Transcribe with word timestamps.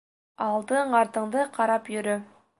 Алдың-артыңды 0.45 1.45
ҡарап 1.61 1.93
йөрө. 1.99 2.19